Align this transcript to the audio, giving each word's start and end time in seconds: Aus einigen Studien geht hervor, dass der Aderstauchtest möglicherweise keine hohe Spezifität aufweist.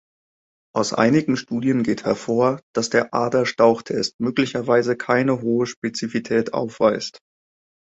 Aus 0.75 0.93
einigen 0.93 1.37
Studien 1.37 1.83
geht 1.83 2.05
hervor, 2.05 2.59
dass 2.73 2.89
der 2.89 3.13
Aderstauchtest 3.13 4.19
möglicherweise 4.19 4.97
keine 4.97 5.41
hohe 5.43 5.67
Spezifität 5.67 6.55
aufweist. 6.55 7.19